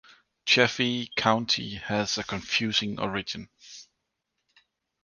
Chaffee 0.45 1.11
County 1.15 1.75
has 1.75 2.17
a 2.17 2.23
confusing 2.23 2.99
origin. 2.99 3.47